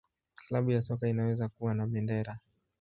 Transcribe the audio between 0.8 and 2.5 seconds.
soka inaweza kuwa na bendera.